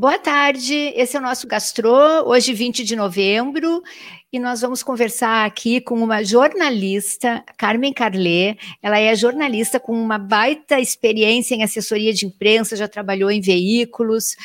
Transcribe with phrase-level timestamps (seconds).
[0.00, 1.92] Boa tarde, esse é o nosso Gastro,
[2.24, 3.82] hoje 20 de novembro,
[4.32, 8.56] e nós vamos conversar aqui com uma jornalista, Carmen Carlé.
[8.82, 14.36] Ela é jornalista com uma baita experiência em assessoria de imprensa, já trabalhou em veículos,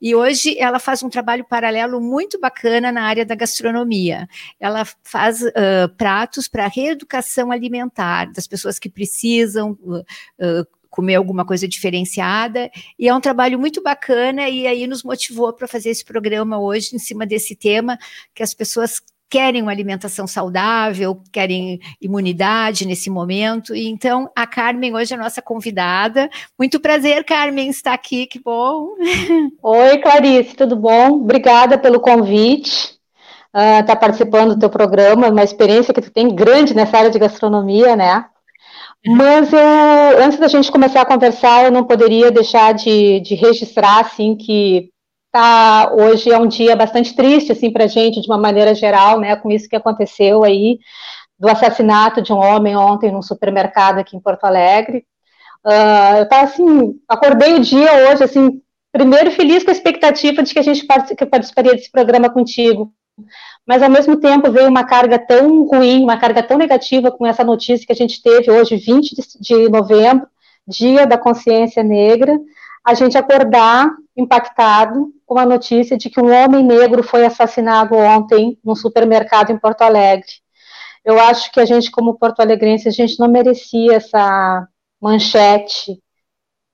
[0.00, 4.28] e hoje ela faz um trabalho paralelo muito bacana na área da gastronomia.
[4.60, 9.76] Ela faz uh, pratos para reeducação alimentar das pessoas que precisam.
[9.82, 10.04] Uh,
[10.38, 15.52] uh, comer alguma coisa diferenciada, e é um trabalho muito bacana, e aí nos motivou
[15.52, 17.96] para fazer esse programa hoje em cima desse tema,
[18.34, 19.00] que as pessoas
[19.30, 23.74] querem uma alimentação saudável, querem imunidade nesse momento.
[23.74, 26.28] E então a Carmen hoje é a nossa convidada.
[26.58, 28.26] Muito prazer, Carmen, estar aqui.
[28.26, 28.88] Que bom.
[29.62, 31.12] Oi, Clarice, tudo bom?
[31.12, 32.98] Obrigada pelo convite.
[33.54, 37.10] Estar uh, tá participando do teu programa, uma experiência que tu tem grande nessa área
[37.10, 38.24] de gastronomia, né?
[39.06, 44.00] Mas eu, antes da gente começar a conversar, eu não poderia deixar de, de registrar,
[44.00, 44.90] assim, que
[45.32, 49.18] tá, hoje é um dia bastante triste, assim, para a gente, de uma maneira geral,
[49.18, 50.78] né, com isso que aconteceu aí,
[51.38, 55.06] do assassinato de um homem ontem num supermercado aqui em Porto Alegre.
[55.64, 58.60] Uh, eu estava, assim, acordei o dia hoje, assim,
[58.92, 62.92] primeiro feliz com a expectativa de que a gente participaria desse programa contigo,
[63.66, 67.44] mas ao mesmo tempo veio uma carga tão ruim, uma carga tão negativa com essa
[67.44, 70.26] notícia que a gente teve hoje, 20 de novembro,
[70.66, 72.38] Dia da Consciência Negra,
[72.84, 78.58] a gente acordar impactado com a notícia de que um homem negro foi assassinado ontem
[78.64, 80.26] num supermercado em Porto Alegre.
[81.04, 84.68] Eu acho que a gente, como porto-alegrense, a gente não merecia essa
[85.00, 85.98] manchete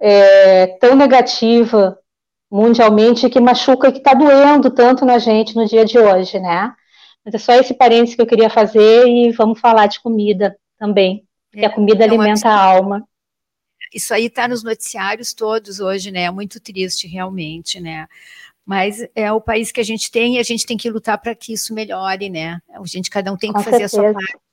[0.01, 1.97] é, tão negativa
[2.51, 6.73] mundialmente que machuca e que está doendo tanto na gente no dia de hoje, né?
[7.25, 11.27] Mas é só esse parênteses que eu queria fazer e vamos falar de comida também,
[11.51, 13.07] porque é, a comida é alimenta a alma.
[13.93, 16.23] Isso aí está nos noticiários todos hoje, né?
[16.23, 18.07] É muito triste, realmente, né?
[18.65, 21.35] Mas é o país que a gente tem e a gente tem que lutar para
[21.35, 22.61] que isso melhore, né?
[22.71, 24.03] A gente, cada um tem que Com fazer certeza.
[24.03, 24.47] a sua parte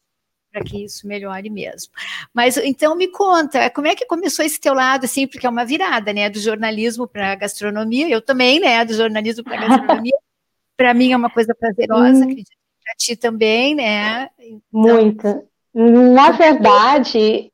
[0.53, 1.91] para que isso melhore mesmo.
[2.31, 5.65] Mas então me conta, como é que começou esse teu lado, assim, porque é uma
[5.65, 10.13] virada, né, do jornalismo para a gastronomia, eu também, né, do jornalismo para a gastronomia,
[10.77, 12.23] para mim é uma coisa prazerosa, hum.
[12.23, 12.51] acredito
[12.83, 14.29] para ti também, né?
[14.37, 15.43] Então, Muito.
[15.73, 17.51] Na verdade,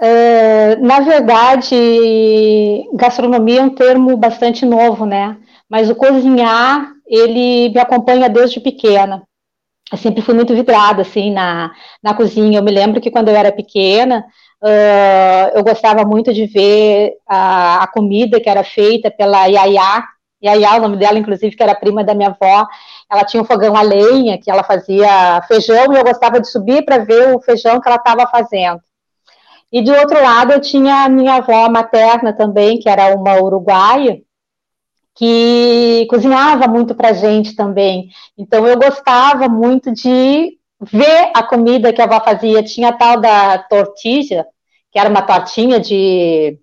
[0.00, 1.76] uh, na verdade,
[2.94, 5.36] gastronomia é um termo bastante novo, né?
[5.68, 9.22] Mas o cozinhar, ele me acompanha desde pequena
[9.92, 12.58] eu sempre fui muito vidrada, assim, na, na cozinha.
[12.58, 14.24] Eu me lembro que quando eu era pequena,
[14.62, 20.04] uh, eu gostava muito de ver a, a, comida que era feita pela Yaya.
[20.42, 22.66] Yaya, o nome dela, inclusive, que era prima da minha avó.
[23.10, 26.84] Ela tinha um fogão a lenha, que ela fazia feijão, e eu gostava de subir
[26.84, 28.80] para ver o feijão que ela estava fazendo.
[29.72, 34.20] E de outro lado, eu tinha a minha avó materna também, que era uma uruguaia,
[35.20, 38.08] que cozinhava muito para gente também.
[38.38, 42.62] Então eu gostava muito de ver a comida que a avó fazia.
[42.62, 44.46] Tinha a tal da tortilha,
[44.90, 46.58] que era uma tortinha de,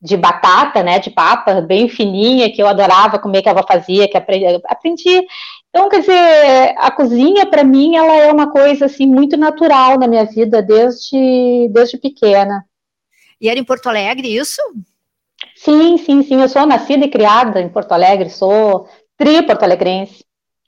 [0.00, 4.08] de batata, né, de papa, bem fininha, que eu adorava comer, que a avó fazia,
[4.08, 4.46] que aprendi.
[4.64, 5.22] aprendi.
[5.68, 10.08] Então, quer dizer, a cozinha, para mim, ela é uma coisa, assim, muito natural na
[10.08, 12.64] minha vida, desde, desde pequena.
[13.38, 14.62] E era em Porto Alegre isso?
[15.62, 16.40] Sim, sim, sim.
[16.40, 20.24] Eu sou nascida e criada em Porto Alegre, sou tri porto-alegrense.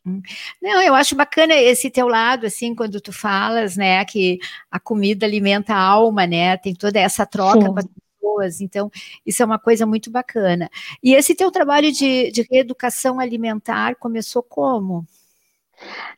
[0.07, 0.21] Hum.
[0.61, 4.39] Não, eu acho bacana esse teu lado, assim, quando tu falas, né, que
[4.71, 7.73] a comida alimenta a alma, né, tem toda essa troca Sim.
[7.73, 8.91] com as pessoas, então
[9.25, 10.69] isso é uma coisa muito bacana.
[11.03, 15.07] E esse teu trabalho de, de reeducação alimentar começou como?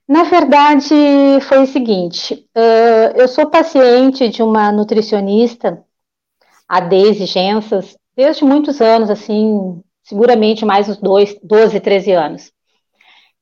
[0.08, 0.94] Na verdade,
[1.42, 2.44] foi o seguinte,
[3.14, 5.84] eu sou paciente de uma nutricionista,
[6.68, 12.54] a Deise Gensas, desde muitos anos, assim, seguramente mais uns dois, 12, 13 anos.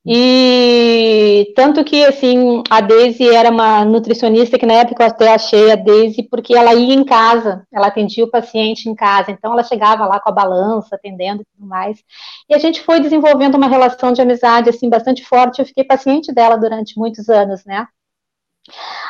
[0.05, 5.71] E tanto que, assim, a Daisy era uma nutricionista que na época eu até achei
[5.71, 9.63] a Daisy porque ela ia em casa, ela atendia o paciente em casa, então ela
[9.63, 12.03] chegava lá com a balança, atendendo e tudo mais.
[12.49, 16.33] E a gente foi desenvolvendo uma relação de amizade, assim, bastante forte, eu fiquei paciente
[16.33, 17.87] dela durante muitos anos, né?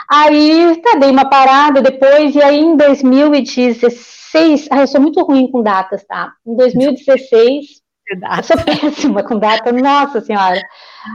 [0.07, 5.21] Aí, tá, dei uma parada depois, e aí em 2016, 2016, ah, eu sou muito
[5.23, 6.33] ruim com datas, tá?
[6.45, 7.65] Em 2016,
[8.09, 10.61] eu sou péssima com data, nossa senhora.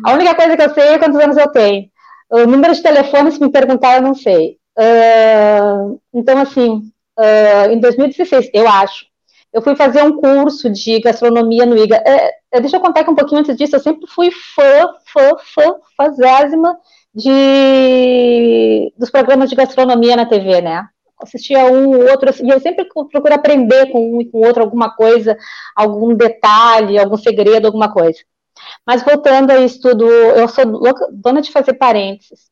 [0.04, 1.88] A única coisa que eu sei é quantos anos eu tenho.
[2.30, 4.58] O número de telefone, se me perguntar, eu não sei.
[4.78, 6.82] Uh, então, assim,
[7.18, 9.06] uh, em 2016, eu acho,
[9.52, 11.96] eu fui fazer um curso de gastronomia no IGA.
[12.06, 15.36] É, é, deixa eu contar que um pouquinho antes disso, eu sempre fui fã, fã,
[15.54, 16.78] fã, fazésima
[17.14, 20.86] de, dos programas de gastronomia na TV, né?
[21.20, 24.94] Assistia um, outro, e eu sempre procuro aprender com um e com o outro alguma
[24.94, 25.36] coisa,
[25.74, 28.18] algum detalhe, algum segredo, alguma coisa.
[28.86, 30.64] Mas voltando a isso tudo, eu sou
[31.12, 32.48] dona de fazer parênteses.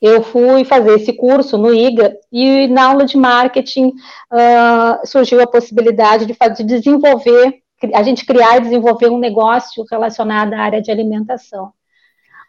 [0.00, 3.88] Eu fui fazer esse curso no IGA e na aula de marketing
[4.32, 7.62] uh, surgiu a possibilidade de, fazer, de desenvolver,
[7.94, 11.72] a gente criar e desenvolver um negócio relacionado à área de alimentação.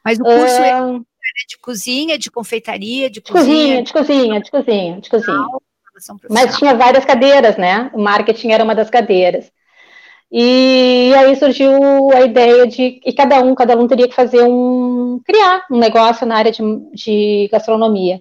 [0.03, 1.05] Mas o curso uh,
[1.47, 3.83] de cozinha, de confeitaria, de cozinha?
[3.83, 5.47] De cozinha, de cozinha, de cozinha.
[6.29, 7.89] Mas tinha várias cadeiras, né?
[7.93, 9.51] O marketing era uma das cadeiras.
[10.31, 15.21] E aí surgiu a ideia de e cada um, cada um teria que fazer um
[15.23, 18.19] criar um negócio na área de, de gastronomia.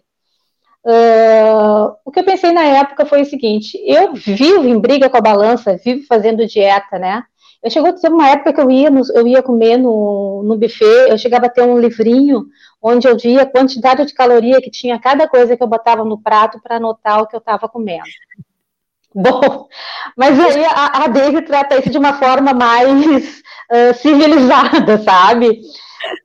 [0.85, 5.17] Uh, o que eu pensei na época foi o seguinte: eu vivo em briga com
[5.17, 7.23] a balança, vivo fazendo dieta, né?
[7.63, 10.59] Eu chegou a ter uma época que eu ia, no, eu ia comer no, no
[10.59, 12.47] buffet, eu chegava a ter um livrinho
[12.83, 16.21] onde eu via a quantidade de caloria que tinha cada coisa que eu botava no
[16.21, 18.03] prato para anotar o que eu estava comendo.
[19.15, 19.69] Bom,
[20.17, 25.61] mas aí a, a Daisy trata isso de uma forma mais uh, civilizada, sabe?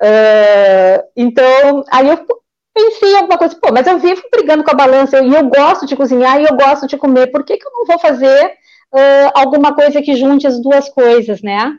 [0.01, 2.25] Uh, então, aí eu
[2.73, 5.85] pensei alguma coisa, pô, mas eu vivo brigando com a balança e eu, eu, gosto
[5.85, 8.45] de cozinhar e eu gosto de comer, por que, que eu não vou fazer
[8.93, 11.75] uh, alguma coisa que junte as duas coisas, né?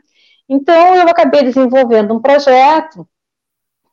[0.47, 3.07] Então, eu acabei desenvolvendo um projeto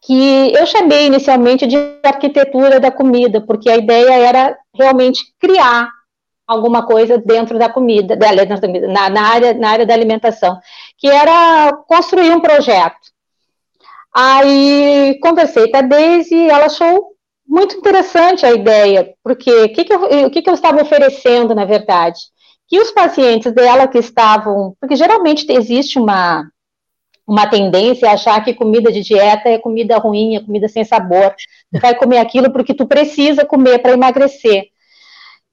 [0.06, 5.91] que eu chamei inicialmente de arquitetura da comida, porque a ideia era realmente criar
[6.47, 10.61] alguma coisa dentro da comida, na, na, área, na área da alimentação,
[10.97, 12.94] que era construir um projeto.
[14.14, 19.93] Aí conversei com a Daisy, ela achou muito interessante a ideia, porque o que, que,
[19.93, 22.20] eu, que, que eu estava oferecendo, na verdade?
[22.69, 26.49] Que os pacientes dela que estavam, porque geralmente existe uma,
[27.26, 31.34] uma tendência a achar que comida de dieta é comida ruim, é comida sem sabor.
[31.73, 34.67] Tu vai comer aquilo porque tu precisa comer para emagrecer.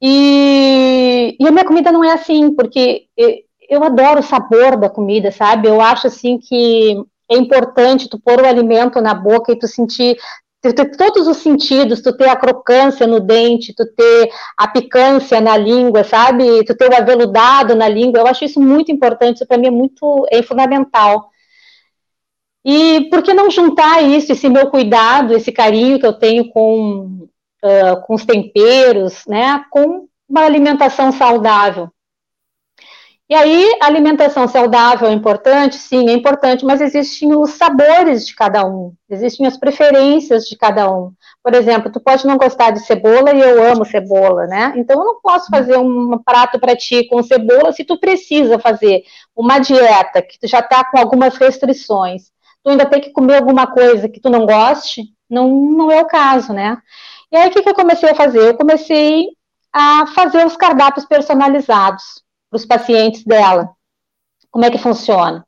[0.01, 3.33] E, e, a minha comida não é assim, porque eu,
[3.69, 5.67] eu adoro o sabor da comida, sabe?
[5.67, 6.95] Eu acho assim que
[7.31, 10.17] é importante tu pôr o alimento na boca e tu sentir
[10.61, 15.41] tu ter todos os sentidos, tu ter a crocância no dente, tu ter a picância
[15.41, 16.63] na língua, sabe?
[16.63, 18.21] Tu ter o aveludado na língua.
[18.21, 21.32] Eu acho isso muito importante, isso para mim é muito é fundamental.
[22.65, 27.27] E por que não juntar isso, esse meu cuidado, esse carinho que eu tenho com
[27.63, 31.89] uh, com os temperos, né, com uma alimentação saudável.
[33.29, 35.77] E aí, alimentação saudável é importante?
[35.77, 40.91] Sim, é importante, mas existem os sabores de cada um, existem as preferências de cada
[40.91, 41.13] um.
[41.41, 44.73] Por exemplo, tu pode não gostar de cebola e eu amo cebola, né?
[44.75, 49.03] Então, eu não posso fazer um prato para ti com cebola se tu precisa fazer
[49.35, 52.33] uma dieta que tu já está com algumas restrições.
[52.63, 55.03] Tu ainda tem que comer alguma coisa que tu não goste?
[55.29, 56.77] Não, não é o caso, né?
[57.31, 58.49] E aí, o que, que eu comecei a fazer?
[58.49, 59.27] Eu comecei
[59.73, 63.69] a fazer os cardápios personalizados para os pacientes dela.
[64.51, 65.43] Como é que funciona?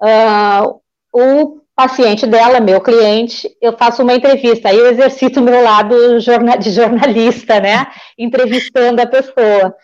[0.00, 0.80] Uh,
[1.12, 6.18] o paciente dela, meu cliente, eu faço uma entrevista, aí eu exercito o meu lado
[6.58, 7.86] de jornalista, né?
[8.16, 9.74] Entrevistando a pessoa.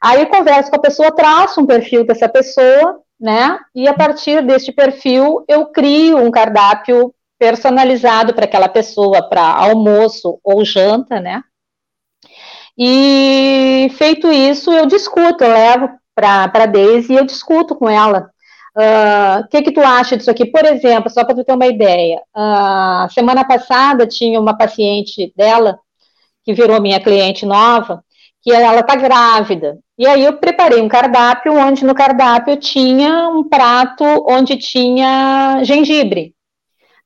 [0.00, 3.58] Aí eu converso com a pessoa, traço um perfil dessa pessoa, né?
[3.74, 10.38] E a partir deste perfil eu crio um cardápio personalizado para aquela pessoa, para almoço
[10.42, 11.42] ou janta, né?
[12.76, 18.30] E feito isso, eu discuto, eu levo para a Daisy e eu discuto com ela.
[18.76, 20.44] O uh, que que tu acha disso aqui?
[20.46, 25.78] Por exemplo, só para tu ter uma ideia, uh, semana passada tinha uma paciente dela
[26.44, 28.04] que virou minha cliente nova,
[28.44, 29.78] que ela está grávida.
[29.96, 36.34] E aí eu preparei um cardápio onde no cardápio tinha um prato onde tinha gengibre.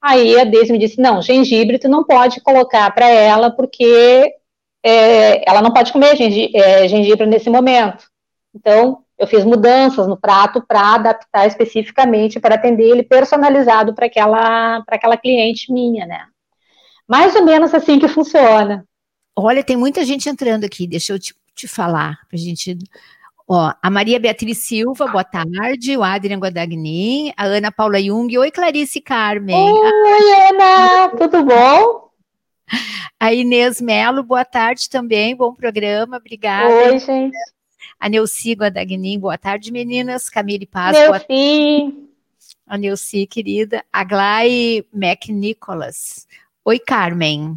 [0.02, 4.34] Aí a Deise me disse: não, gengibre tu não pode colocar para ela, porque
[4.82, 8.04] é, ela não pode comer gengibre, é, gengibre nesse momento.
[8.52, 14.82] Então, eu fiz mudanças no prato para adaptar especificamente para atender ele personalizado para aquela,
[14.88, 16.24] aquela cliente minha, né?
[17.06, 18.87] Mais ou menos assim que funciona.
[19.40, 22.76] Olha, tem muita gente entrando aqui, deixa eu te, te falar, para a gente
[23.46, 25.96] Ó, a Maria Beatriz Silva, boa tarde.
[25.96, 28.36] O Adrian Guadagnin, a Ana Paula Jung.
[28.36, 29.56] Oi, Clarice Carmen.
[29.56, 32.10] Oi, Ana, tudo bom?
[33.18, 35.34] A Inês Melo, boa tarde também.
[35.34, 36.92] Bom programa, obrigada.
[36.92, 37.38] Oi, gente.
[37.98, 40.28] A Neuci Guadagnin, boa tarde, meninas.
[40.28, 41.08] Camille Paz, Neuci.
[41.08, 41.94] boa tarde.
[42.66, 43.84] A Neuci, querida.
[43.90, 46.26] A Glai McNicholas.
[46.64, 47.56] Oi, Carmen.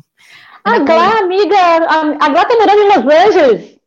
[0.63, 3.80] A Glai, amiga, a Glai tá morando em Los Angeles.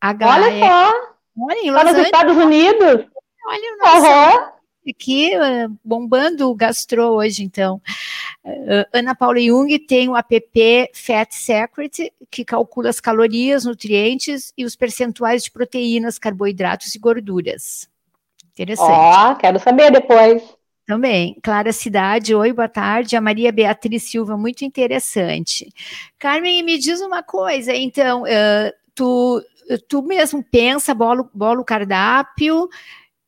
[0.00, 1.12] A Glai, Olha é só.
[1.38, 3.06] Olha, em Los Está nos Estados Unidos?
[3.46, 4.06] Olha o nosso.
[4.06, 4.90] Uhum.
[4.90, 7.80] aqui uh, bombando o gastro hoje, então.
[8.44, 14.64] Uh, Ana Paula Jung tem o app Fat Secret, que calcula as calorias, nutrientes e
[14.64, 17.88] os percentuais de proteínas, carboidratos e gorduras.
[18.52, 18.90] Interessante.
[18.90, 20.42] Ó, oh, quero saber depois.
[20.86, 21.38] Também.
[21.42, 23.16] Clara Cidade, oi, boa tarde.
[23.16, 25.72] A Maria Beatriz Silva, muito interessante.
[26.18, 29.42] Carmen, me diz uma coisa, então, uh, tu,
[29.88, 32.68] tu mesmo pensa, bolo, bolo cardápio,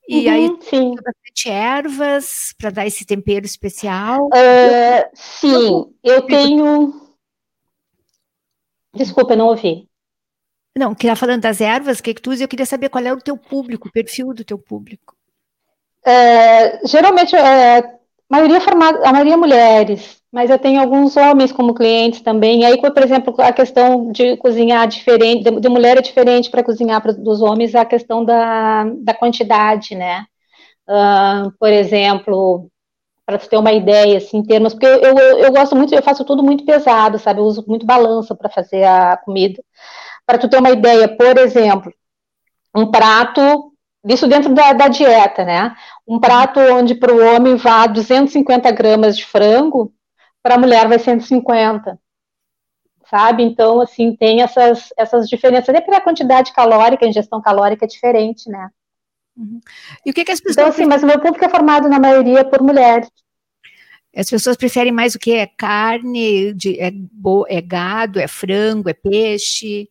[0.09, 0.95] e uhum, aí sim.
[0.97, 4.27] bastante ervas para dar esse tempero especial?
[4.27, 7.01] Uh, sim, eu tenho.
[8.95, 9.89] Desculpa, não ouvi.
[10.77, 13.13] Não, que tá falando das ervas, que, que tu usa, eu queria saber qual é
[13.13, 15.17] o teu público, o perfil do teu público.
[16.07, 17.93] Uh, geralmente, uh, a
[18.31, 22.61] maioria formada, a maioria mulheres, mas eu tenho alguns homens como clientes também.
[22.61, 26.65] E aí, por exemplo, a questão de cozinhar diferente, de, de mulher é diferente para
[26.65, 30.27] cozinhar pra, dos homens, a questão da, da quantidade, né?
[30.89, 32.69] Uh, por exemplo,
[33.27, 36.25] para ter uma ideia, assim, em termos, porque eu, eu, eu, gosto muito, eu faço
[36.25, 37.41] tudo muito pesado, sabe?
[37.41, 39.63] Eu uso muito balança para fazer a comida.
[40.27, 41.93] Para tu ter uma ideia, por exemplo,
[42.75, 43.74] um prato,
[44.07, 45.75] isso dentro da, da dieta, né?
[46.07, 49.93] Um prato onde para o homem vá 250 gramas de frango,
[50.43, 51.99] para a mulher vai 150.
[53.09, 53.43] Sabe?
[53.43, 55.69] Então, assim, tem essas, essas diferenças.
[55.69, 58.69] Até porque a quantidade calórica, a ingestão calórica é diferente, né?
[59.37, 59.61] Uhum.
[60.05, 60.57] E o que, que as pessoas.
[60.57, 63.09] Então, assim, mas o meu público é formado na maioria por mulheres.
[64.17, 65.33] As pessoas preferem mais o que?
[65.33, 69.89] É carne, de, é, bo, é gado, é frango, é peixe?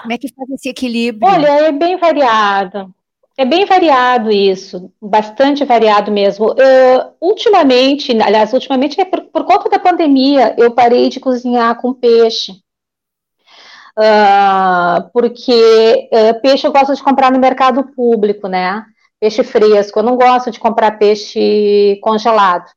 [0.00, 1.30] Como é que faz esse equilíbrio?
[1.30, 2.94] Olha, é bem variado.
[3.40, 6.50] É bem variado isso, bastante variado mesmo.
[6.50, 11.94] Uh, ultimamente, aliás, ultimamente é por, por, conta da pandemia, eu parei de cozinhar com
[11.94, 12.50] peixe.
[13.96, 18.84] Uh, porque uh, peixe eu gosto de comprar no mercado público, né?
[19.20, 20.00] Peixe fresco.
[20.00, 22.68] Eu não gosto de comprar peixe congelado.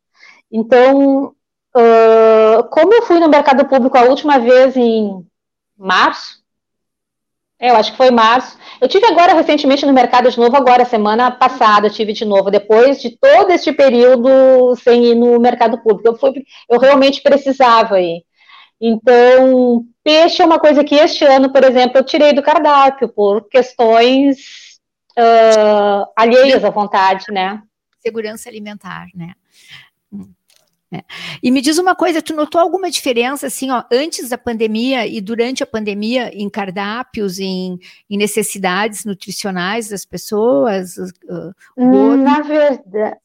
[0.52, 1.34] Então,
[2.70, 5.26] como eu fui no mercado público a última vez em
[5.78, 6.41] março,
[7.62, 8.58] é, eu acho que foi março.
[8.82, 13.00] Eu tive agora recentemente no mercado de novo, agora, semana passada, tive de novo, depois
[13.00, 16.08] de todo este período sem ir no mercado público.
[16.08, 18.24] Eu, fui, eu realmente precisava ir.
[18.82, 23.48] Então, peixe é uma coisa que este ano, por exemplo, eu tirei do cardápio por
[23.48, 24.80] questões
[25.20, 27.62] uh, alheias à vontade, né?
[28.00, 29.34] Segurança alimentar, né?
[30.94, 31.04] É.
[31.42, 35.22] E me diz uma coisa, tu notou alguma diferença, assim, ó, antes da pandemia e
[35.22, 37.80] durante a pandemia, em cardápios, em,
[38.10, 40.98] em necessidades nutricionais das pessoas?
[40.98, 43.18] Uh, na, verdade,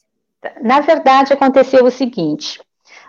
[0.63, 2.61] na verdade, aconteceu o seguinte,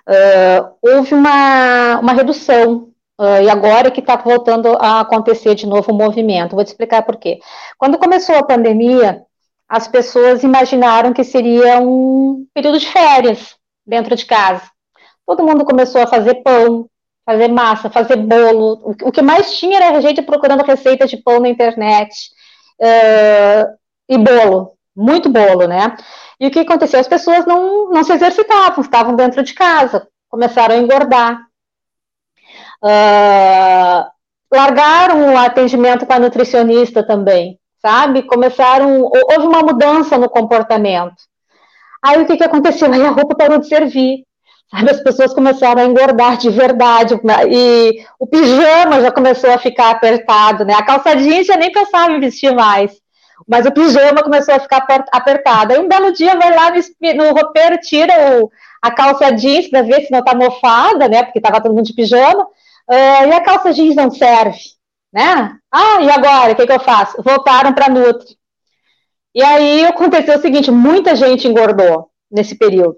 [0.10, 5.92] uh, houve uma, uma redução Uh, e agora que está voltando a acontecer de novo
[5.92, 6.54] o movimento.
[6.54, 7.40] Vou te explicar por quê.
[7.76, 9.24] Quando começou a pandemia,
[9.68, 13.57] as pessoas imaginaram que seria um período de férias,
[13.88, 14.70] dentro de casa.
[15.25, 16.89] Todo mundo começou a fazer pão,
[17.25, 18.96] fazer massa, fazer bolo.
[19.03, 22.13] O que mais tinha era a gente procurando receitas de pão na internet.
[22.79, 23.77] Uh,
[24.08, 25.96] e bolo, muito bolo, né?
[26.39, 27.00] E o que aconteceu?
[27.00, 31.41] As pessoas não, não se exercitavam, estavam dentro de casa, começaram a engordar.
[32.84, 34.06] Uh,
[34.53, 38.24] largaram o atendimento com a nutricionista também, sabe?
[38.24, 41.15] Começaram, houve uma mudança no comportamento.
[42.04, 42.92] Aí o que, que aconteceu?
[42.92, 44.27] Aí a roupa parou de servir.
[44.70, 47.18] Sabe, as pessoas começaram a engordar de verdade,
[47.50, 50.74] e o pijama já começou a ficar apertado, né?
[50.74, 52.92] A calça jeans já nem pensava em vestir mais,
[53.48, 55.72] mas o pijama começou a ficar apertado.
[55.72, 58.51] Aí um belo dia vai lá no, no roupeiro, tira o,
[58.82, 61.24] a calça jeans para ver se não está mofada, né?
[61.24, 64.60] Porque estava todo mundo de pijama, uh, e a calça jeans não serve,
[65.13, 65.56] né?
[65.72, 66.51] Ah, e agora?
[66.51, 67.22] O que, que eu faço?
[67.24, 68.36] Voltaram para Nutri.
[69.38, 72.98] E aí aconteceu o seguinte: muita gente engordou nesse período.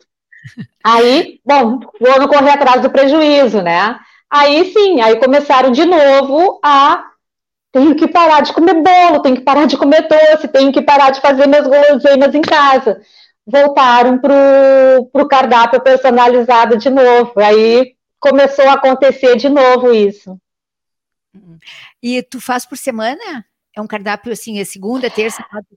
[0.82, 4.00] Aí, bom, vamos correr atrás do prejuízo, né?
[4.32, 7.04] Aí sim, aí começaram de novo a
[7.74, 11.10] tenho que parar de comer bolo, tenho que parar de comer doce, tenho que parar
[11.10, 13.02] de fazer minhas guloseimas em casa.
[13.46, 14.34] Voltaram para
[15.14, 17.34] o cardápio personalizado de novo.
[17.36, 20.40] Aí começou a acontecer de novo isso.
[22.02, 23.46] E tu faz por semana?
[23.76, 25.76] É um cardápio assim, é segunda, terça, quarta?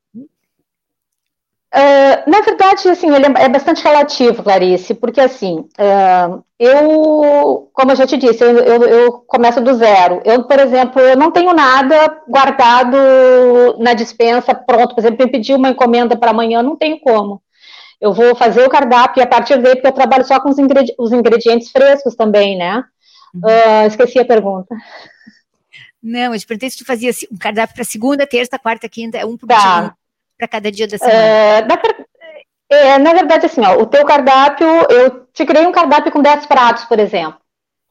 [1.75, 7.93] Uh, na verdade, assim, ele é, é bastante relativo, Clarice, porque assim, uh, eu, como
[7.93, 10.21] eu já te disse, eu, eu, eu, começo do zero.
[10.23, 12.99] Eu, por exemplo, eu não tenho nada guardado
[13.79, 14.95] na dispensa pronto.
[14.95, 17.41] Por exemplo, me pedir uma encomenda para amanhã, não tenho como.
[17.99, 20.59] Eu vou fazer o cardápio e a partir daí, porque eu trabalho só com os,
[20.59, 22.85] ingredientes, os ingredientes frescos também, né?
[23.35, 24.77] Uh, esqueci a pergunta.
[26.03, 29.25] Não, eu te perguntei se tu fazia um cardápio para segunda, terça, quarta, quinta, é
[29.25, 29.55] um por tá.
[29.81, 29.95] dia
[30.43, 31.17] para cada dia da semana?
[31.17, 31.63] É,
[32.71, 36.47] é, na verdade, assim, ó, o teu cardápio, eu te criei um cardápio com 10
[36.47, 37.41] pratos, por exemplo.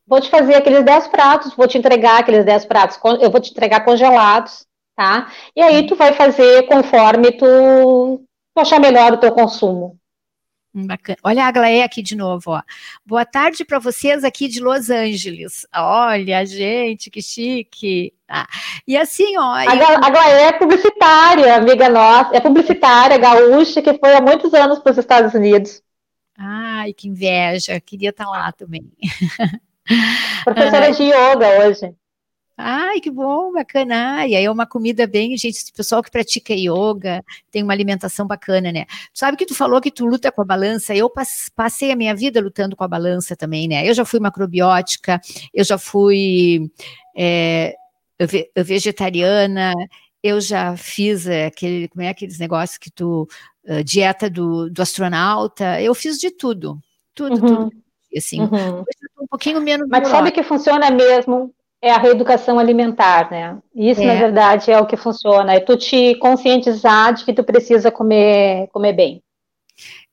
[0.06, 3.52] Vou te fazer aqueles 10 pratos, vou te entregar aqueles 10 pratos, eu vou te
[3.52, 4.66] entregar congelados,
[4.98, 5.32] tá?
[5.56, 8.22] E aí tu vai fazer conforme tu,
[8.54, 9.98] tu achar melhor o teu consumo.
[10.74, 11.18] Hum, bacana.
[11.24, 12.62] Olha a Aglaé aqui de novo, ó.
[13.06, 15.68] Boa tarde para vocês aqui de Los Angeles.
[15.76, 18.14] Olha, gente, que chique.
[18.28, 18.48] Ah,
[18.88, 19.54] e assim, ó.
[19.54, 20.04] A, eu...
[20.04, 22.36] Aglaé é publicitária, amiga nossa.
[22.36, 25.82] É publicitária, gaúcha, que foi há muitos anos para os Estados Unidos.
[26.38, 27.80] Ai, que inveja.
[27.82, 28.90] Queria estar tá lá também.
[30.46, 30.92] Professora ah.
[30.92, 32.01] de yoga hoje.
[32.64, 34.28] Ai, que bom, bacana.
[34.28, 38.72] E aí é uma comida bem, gente, pessoal que pratica yoga tem uma alimentação bacana,
[38.72, 38.86] né?
[39.14, 40.96] Sabe que tu falou que tu luta com a balança?
[40.96, 41.12] Eu
[41.56, 43.88] passei a minha vida lutando com a balança também, né?
[43.88, 45.20] Eu já fui macrobiótica,
[45.54, 46.72] eu já fui
[47.16, 47.76] é,
[48.56, 49.74] vegetariana,
[50.24, 53.28] eu já fiz aquele, como é aqueles negócios que tu,
[53.66, 56.80] uh, dieta do, do, astronauta, eu fiz de tudo,
[57.16, 57.70] tudo, uhum.
[57.70, 57.82] tudo.
[58.16, 58.84] Assim, uhum.
[59.22, 59.88] um pouquinho menos.
[59.90, 61.54] Mas sabe que funciona mesmo?
[61.82, 63.58] É a reeducação alimentar, né?
[63.74, 64.06] Isso, é.
[64.06, 65.54] na verdade, é o que funciona.
[65.54, 69.24] É tu te conscientizar de que tu precisa comer, comer bem.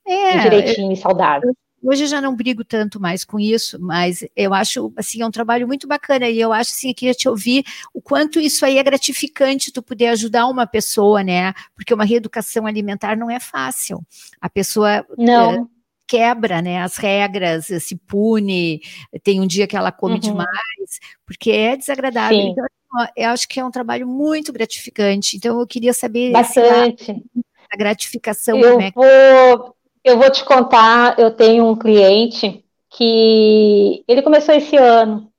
[0.06, 1.52] É, direitinho eu, e saudável.
[1.82, 5.30] Hoje eu já não brigo tanto mais com isso, mas eu acho, assim, é um
[5.30, 8.78] trabalho muito bacana e eu acho, assim, que ia te ouvir o quanto isso aí
[8.78, 11.52] é gratificante tu poder ajudar uma pessoa, né?
[11.76, 14.00] Porque uma reeducação alimentar não é fácil.
[14.40, 15.06] A pessoa...
[15.16, 15.52] Não.
[15.52, 15.77] É,
[16.08, 18.80] quebra né, as regras, se pune,
[19.22, 20.20] tem um dia que ela come uhum.
[20.20, 22.38] demais, porque é desagradável.
[22.40, 22.48] Sim.
[22.48, 25.36] Então, ó, eu acho que é um trabalho muito gratificante.
[25.36, 27.22] Então, eu queria saber bastante
[27.70, 28.58] a gratificação.
[28.58, 31.18] Eu é vou, eu vou te contar.
[31.18, 35.30] Eu tenho um cliente que ele começou esse ano.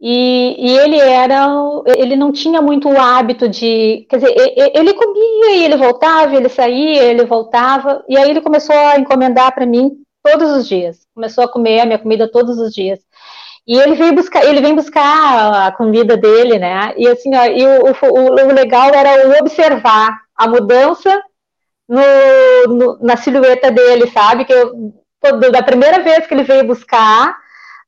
[0.00, 1.46] E, e, ele era,
[1.96, 4.34] ele não tinha muito o hábito de, quer dizer,
[4.74, 9.54] ele comia e ele voltava, ele saía, ele voltava, e aí ele começou a encomendar
[9.54, 9.90] para mim
[10.22, 13.00] todos os dias, começou a comer a minha comida todos os dias.
[13.66, 16.92] E ele veio buscar, ele vem buscar a comida dele, né?
[16.96, 21.20] E assim, ó, e o, o, o legal era observar a mudança
[21.88, 24.44] no, no, na silhueta dele, sabe?
[24.44, 24.92] Que eu,
[25.50, 27.36] da primeira vez que ele veio buscar,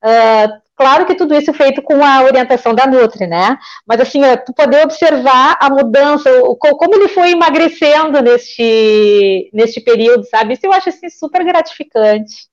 [0.03, 3.59] uh, Claro que tudo isso é feito com a orientação da Nutri, né?
[3.85, 10.55] Mas assim, tu poder observar a mudança, como ele foi emagrecendo neste, neste período, sabe?
[10.55, 12.47] Isso eu acho assim, super gratificante.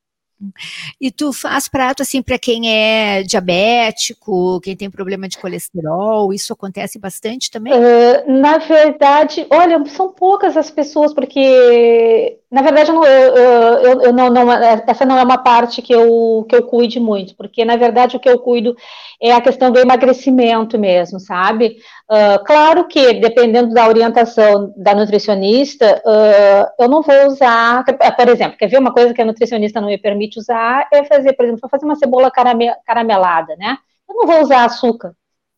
[1.00, 6.52] E tu faz prato assim para quem é diabético, quem tem problema de colesterol, isso
[6.52, 7.74] acontece bastante também?
[7.74, 14.30] Uh, na verdade, olha, são poucas as pessoas, porque na verdade eu, eu, eu, não,
[14.30, 18.16] não, essa não é uma parte que eu, que eu cuide muito, porque na verdade
[18.16, 18.74] o que eu cuido
[19.22, 21.76] é a questão do emagrecimento mesmo, sabe?
[22.10, 28.58] Uh, claro que, dependendo da orientação da nutricionista, uh, eu não vou usar, por exemplo,
[28.58, 31.68] quer ver uma coisa que a nutricionista não me permite usar, é fazer, por exemplo,
[31.70, 33.78] fazer uma cebola caramelada, né?
[34.08, 35.12] Eu não vou usar açúcar,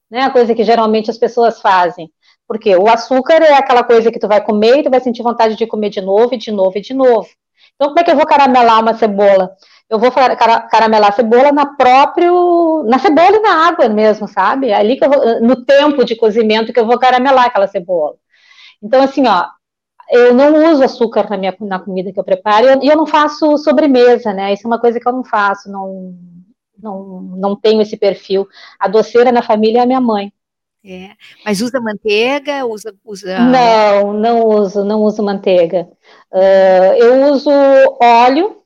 [0.09, 0.21] né?
[0.21, 2.09] A coisa que geralmente as pessoas fazem.
[2.47, 5.55] Porque o açúcar é aquela coisa que tu vai comer e tu vai sentir vontade
[5.55, 7.27] de comer de novo, e de novo, e de novo.
[7.75, 9.51] Então, como é que eu vou caramelar uma cebola?
[9.89, 14.67] eu vou caramelar a cebola na próprio, na cebola e na água mesmo, sabe?
[14.69, 18.15] É ali que eu vou, no tempo de cozimento que eu vou caramelar aquela cebola.
[18.83, 19.45] Então, assim, ó,
[20.11, 23.05] eu não uso açúcar na minha na comida que eu preparo e eu, eu, não
[23.05, 24.53] faço sobremesa, né?
[24.53, 26.13] Isso é uma coisa que eu não faço, não,
[26.77, 28.47] não, não tenho esse perfil.
[28.79, 30.33] A doceira na família é a minha mãe.
[30.87, 31.11] É.
[31.43, 32.65] Mas usa manteiga?
[32.65, 33.37] Usa, usa...
[33.39, 35.89] Não, não uso, não uso manteiga.
[36.31, 37.49] Uh, eu uso
[38.01, 38.61] óleo,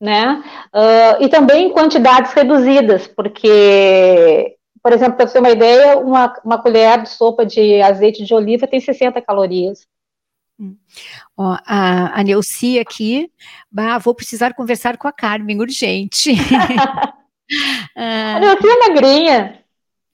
[0.00, 0.42] né?
[0.74, 6.34] Uh, e também em quantidades reduzidas, porque, por exemplo, para você ter uma ideia, uma,
[6.44, 9.86] uma colher de sopa de azeite de oliva tem 60 calorias.
[10.58, 10.76] Hum.
[11.36, 13.30] Ó, a, a Neuci aqui,
[13.70, 16.32] bah, vou precisar conversar com a Carmen, urgente.
[17.94, 19.61] a Neuci é magrinha.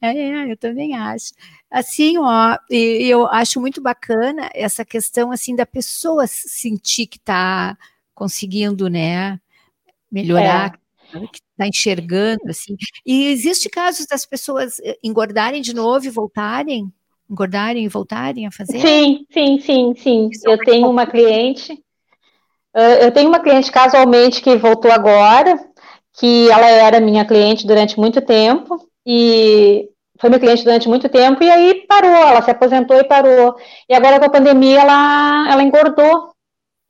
[0.00, 1.32] É, eu também acho.
[1.70, 7.76] Assim, ó, eu acho muito bacana essa questão, assim, da pessoa sentir que está
[8.14, 9.40] conseguindo, né,
[10.10, 10.78] melhorar,
[11.14, 11.18] é.
[11.26, 12.76] que está enxergando, assim.
[13.04, 16.92] E existe casos das pessoas eh, engordarem de novo e voltarem?
[17.28, 18.80] Engordarem e voltarem a fazer?
[18.80, 20.28] Sim, sim, sim, sim.
[20.32, 21.72] Isso é eu tenho uma cliente,
[22.74, 25.58] uh, eu tenho uma cliente casualmente que voltou agora,
[26.18, 29.88] que ela era minha cliente durante muito tempo, e
[30.20, 33.56] foi minha cliente durante muito tempo, e aí parou, ela se aposentou e parou.
[33.88, 36.32] E agora com a pandemia ela, ela engordou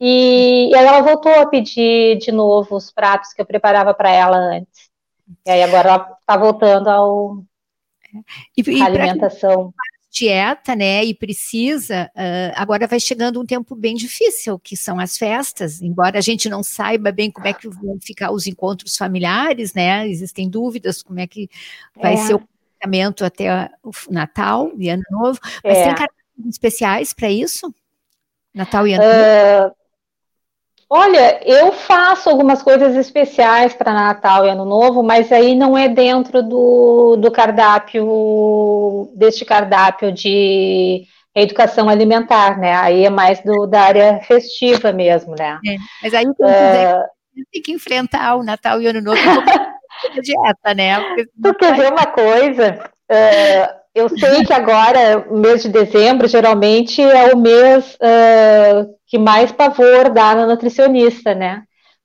[0.01, 4.11] e, e, aí ela voltou a pedir de novo os pratos que eu preparava para
[4.11, 4.89] ela antes.
[5.47, 7.43] E aí agora ela está voltando ao
[8.57, 9.75] e, e alimentação.
[10.11, 15.19] Dieta, né, e precisa, uh, agora vai chegando um tempo bem difícil, que são as
[15.19, 19.75] festas, embora a gente não saiba bem como é que vão ficar os encontros familiares,
[19.75, 21.49] né, existem dúvidas como é que
[21.95, 22.17] vai é.
[22.17, 25.85] ser o comportamento até o Natal e Ano Novo, mas é.
[25.85, 27.75] tem características especiais para isso?
[28.55, 29.69] Natal e Ano Novo?
[29.69, 29.78] Uh,
[30.91, 35.87] Olha, eu faço algumas coisas especiais para Natal e Ano Novo, mas aí não é
[35.87, 42.75] dentro do, do cardápio, deste cardápio de educação alimentar, né?
[42.75, 45.61] Aí é mais do, da área festiva mesmo, né?
[45.67, 47.05] É, mas aí quando uh,
[47.53, 51.01] tem que enfrentar o Natal e o Ano Novo com a dieta, né?
[51.01, 52.91] Porque tu quer ver uma coisa?
[53.11, 59.51] Uh, eu sei que agora, mês de dezembro, geralmente é o mês uh, que mais
[59.51, 61.63] pavor dá na nutricionista, né?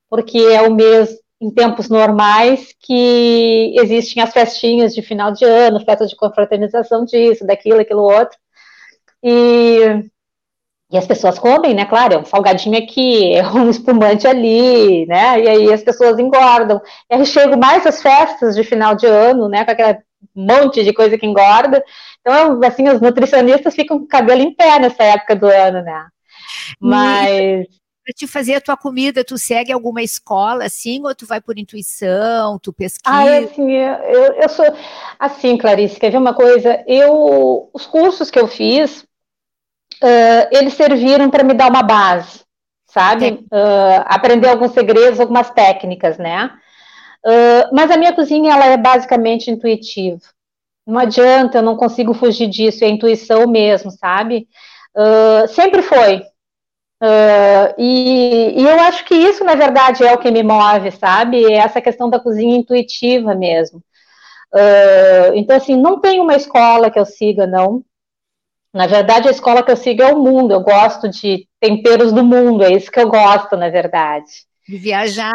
[0.09, 1.09] Porque é o mês,
[1.41, 7.45] em tempos normais, que existem as festinhas de final de ano, festas de confraternização disso,
[7.45, 8.37] daquilo, aquilo outro.
[9.21, 9.79] E,
[10.91, 11.85] e as pessoas comem, né?
[11.85, 15.39] Claro, é um salgadinho aqui, é um espumante ali, né?
[15.41, 16.81] E aí as pessoas engordam.
[17.09, 19.65] E aí chegam mais as festas de final de ano, né?
[19.65, 19.97] Com aquela
[20.35, 21.83] monte de coisa que engorda.
[22.21, 26.07] Então, assim, os nutricionistas ficam com o cabelo em pé nessa época do ano, né?
[26.79, 27.67] Mas.
[28.05, 31.57] Para te fazer a tua comida, tu segue alguma escola, assim, ou tu vai por
[31.57, 33.01] intuição, tu pesquisa?
[33.05, 34.65] Ah, assim, eu, eu sou.
[35.17, 36.83] Assim, Clarice, quer ver uma coisa?
[36.85, 37.69] Eu.
[37.73, 39.03] Os cursos que eu fiz,
[40.03, 42.41] uh, eles serviram para me dar uma base,
[42.85, 43.45] sabe?
[43.45, 46.51] Uh, aprender alguns segredos, algumas técnicas, né?
[47.25, 50.19] Uh, mas a minha cozinha ela é basicamente intuitiva.
[50.85, 54.47] Não adianta, eu não consigo fugir disso, é intuição mesmo, sabe?
[54.95, 56.17] Uh, sempre foi.
[57.01, 61.45] Uh, e, e, eu acho que isso, na verdade, é o que me move, sabe?
[61.45, 63.81] É essa questão da cozinha intuitiva mesmo.
[65.33, 67.83] então, assim, não tem uma escola que eu siga, não.
[68.73, 70.53] Na verdade, a escola que eu sigo é o mundo.
[70.53, 74.45] Eu gosto de temperos do mundo, é isso que eu gosto, na verdade.
[74.67, 75.33] De viajar.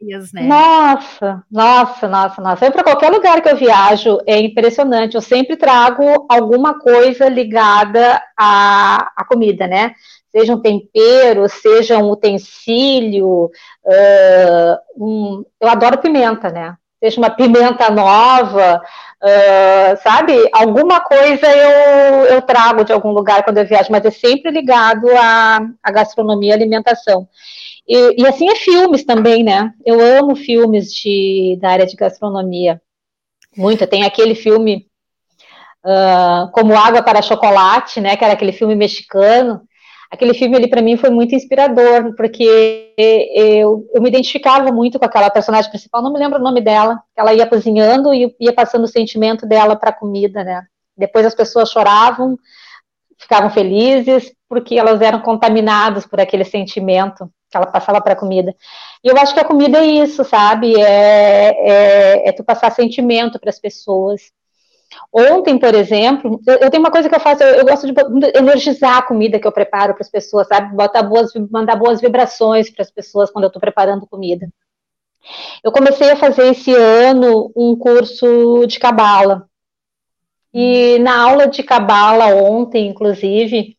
[0.00, 0.42] Uh, né?
[0.42, 2.70] Nossa, nossa, nossa, nossa.
[2.70, 5.14] Para qualquer lugar que eu viajo é impressionante.
[5.14, 9.94] Eu sempre trago alguma coisa ligada à, à comida, né?
[10.32, 13.50] Seja um tempero, seja um utensílio.
[13.84, 16.76] Uh, um, eu adoro pimenta, né?
[17.02, 18.82] Seja uma pimenta nova,
[19.22, 20.34] uh, sabe?
[20.52, 25.08] Alguma coisa eu, eu trago de algum lugar quando eu viajo, mas é sempre ligado
[25.16, 27.26] à, à gastronomia e alimentação.
[27.88, 29.72] E, e, assim é filmes também, né?
[29.84, 32.80] Eu amo filmes de, da área de gastronomia.
[33.56, 33.86] Muito.
[33.86, 34.86] Tem aquele filme
[35.84, 38.16] uh, Como Água para Chocolate, né?
[38.16, 39.62] Que era aquele filme mexicano.
[40.10, 45.04] Aquele filme ali para mim foi muito inspirador, porque eu, eu me identificava muito com
[45.04, 47.00] aquela personagem principal, não me lembro o nome dela.
[47.16, 50.64] Ela ia cozinhando e ia passando o sentimento dela para a comida, né?
[50.96, 52.36] Depois as pessoas choravam,
[53.16, 58.54] ficavam felizes, porque elas eram contaminadas por aquele sentimento que ela passava para a comida.
[59.04, 60.74] E eu acho que a comida é isso, sabe?
[60.80, 64.32] É, é, é tu passar sentimento para as pessoas.
[65.12, 68.98] Ontem, por exemplo, eu, tenho uma coisa que eu faço, eu, eu gosto de energizar
[68.98, 70.74] a comida que eu preparo para as pessoas, sabe?
[70.74, 74.48] Botar boas, mandar boas vibrações para as pessoas quando eu estou preparando comida.
[75.62, 79.46] Eu comecei a fazer esse ano um curso de cabala.
[80.52, 83.76] E na aula de cabala ontem, inclusive,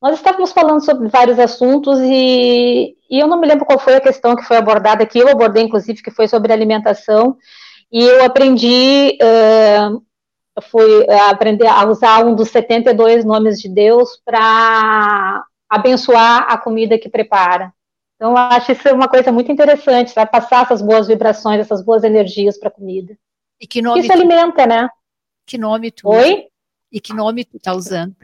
[0.00, 4.00] nós estávamos falando sobre vários assuntos e, e, eu não me lembro qual foi a
[4.00, 7.36] questão que foi abordada aqui, eu abordei inclusive que foi sobre alimentação,
[7.90, 9.18] e eu aprendi,
[10.62, 17.08] fui aprender a usar um dos 72 nomes de Deus para abençoar a comida que
[17.08, 17.72] prepara.
[18.16, 22.58] Então, acho isso uma coisa muito interessante, vai passar essas boas vibrações, essas boas energias
[22.58, 23.16] para a comida.
[23.60, 24.12] E que nome Isso tu...
[24.12, 24.88] alimenta, né?
[25.46, 26.46] Que nome tu Oi?
[26.90, 28.16] E que nome tu está usando?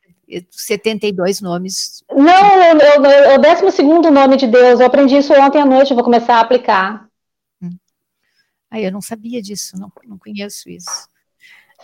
[0.51, 2.03] 72 nomes.
[2.11, 4.81] Não, é o décimo segundo nome de Deus.
[4.81, 7.07] Eu aprendi isso ontem à noite, vou começar a aplicar.
[7.63, 7.77] Hum.
[8.71, 11.09] Aí eu não sabia disso, não, não conheço isso.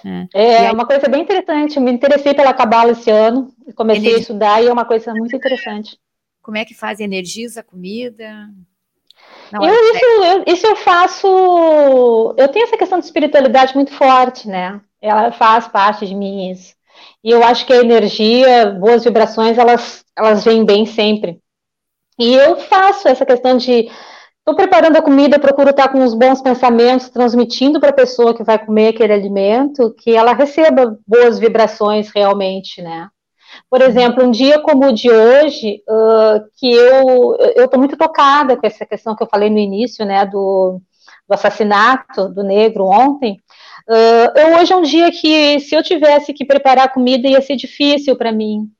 [0.04, 1.78] É, é aí, uma coisa bem interessante.
[1.80, 4.18] Me interessei pela cabala esse ano, comecei energia.
[4.18, 5.98] a estudar e é uma coisa muito interessante.
[6.42, 7.00] Como é que faz?
[7.00, 8.48] Energiza a comida?
[9.52, 12.34] Não, eu, isso, eu, isso eu faço.
[12.36, 14.80] Eu tenho essa questão de espiritualidade muito forte, né?
[15.00, 16.74] Ela faz parte de mim isso.
[17.22, 21.40] E eu acho que a energia, boas vibrações, elas, elas vêm bem sempre.
[22.18, 23.90] E eu faço essa questão de.
[24.50, 28.42] Estou preparando a comida, procuro estar com os bons pensamentos, transmitindo para a pessoa que
[28.42, 33.08] vai comer aquele alimento, que ela receba boas vibrações realmente, né?
[33.70, 38.56] Por exemplo, um dia como o de hoje, uh, que eu eu estou muito tocada
[38.56, 40.80] com essa questão que eu falei no início, né, do,
[41.28, 43.38] do assassinato do negro ontem,
[43.88, 47.56] Uh, eu, hoje é um dia que, se eu tivesse que preparar comida, ia ser
[47.56, 48.70] difícil para mim,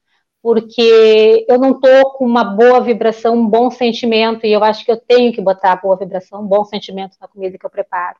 [0.42, 4.90] porque eu não estou com uma boa vibração, um bom sentimento, e eu acho que
[4.90, 8.16] eu tenho que botar boa vibração, um bom sentimento na comida que eu preparo.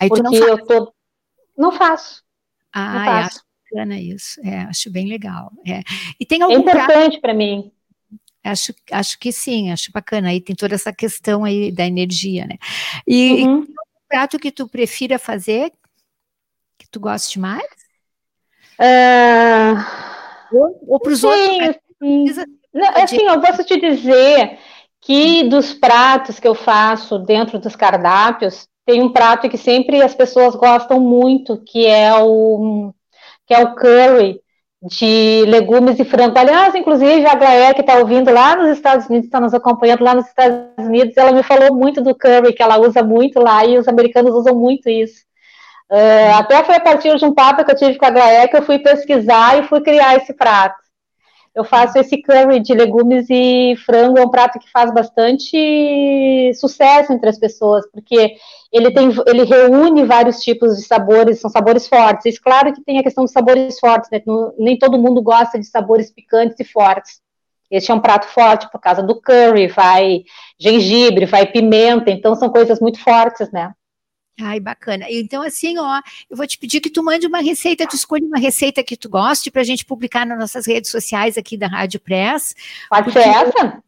[0.00, 0.92] Aí porque eu tô.
[1.56, 2.24] Não faço.
[2.72, 3.26] Ah, não faço.
[3.26, 4.40] acho bacana isso.
[4.42, 5.52] É, acho bem legal.
[5.66, 5.82] É.
[6.18, 7.70] E tem é algum é importante para mim.
[8.42, 10.30] Acho, acho que sim, acho bacana.
[10.30, 12.56] Aí tem toda essa questão aí da energia, né?
[13.06, 13.62] E, uhum.
[13.62, 15.72] e tem algum prato que tu prefira fazer,
[16.78, 17.68] que tu goste mais?
[18.80, 20.09] Uh,
[20.52, 21.58] ou para os outros?
[21.58, 21.74] Né?
[22.02, 22.24] Sim.
[22.72, 24.58] Não, assim, eu posso te dizer
[25.00, 30.14] que dos pratos que eu faço dentro dos cardápios, tem um prato que sempre as
[30.14, 32.92] pessoas gostam muito, que é o
[33.46, 34.40] que é o curry
[34.82, 36.38] de legumes e frango.
[36.38, 40.14] Aliás, inclusive, a Glaé, que está ouvindo lá nos Estados Unidos, está nos acompanhando lá
[40.14, 43.76] nos Estados Unidos, ela me falou muito do curry, que ela usa muito lá, e
[43.76, 45.24] os americanos usam muito isso.
[45.90, 48.56] Uh, até foi a partir de um papo que eu tive com a Glaé que
[48.56, 50.78] eu fui pesquisar e fui criar esse prato.
[51.52, 57.12] Eu faço esse curry de legumes e frango, é um prato que faz bastante sucesso
[57.12, 58.36] entre as pessoas, porque
[58.72, 62.36] ele, tem, ele reúne vários tipos de sabores, são sabores fortes.
[62.36, 64.22] E claro que tem a questão dos sabores fortes, né?
[64.60, 67.20] Nem todo mundo gosta de sabores picantes e fortes.
[67.68, 70.22] Este é um prato forte por causa do curry, vai
[70.56, 73.72] gengibre, vai pimenta, então são coisas muito fortes, né?
[74.38, 75.06] Ai, bacana.
[75.08, 78.38] Então, assim, ó, eu vou te pedir que tu mande uma receita, tu escolha uma
[78.38, 82.00] receita que tu goste para a gente publicar nas nossas redes sociais aqui da Rádio
[82.00, 82.54] Press.
[82.88, 83.82] Pode ser essa?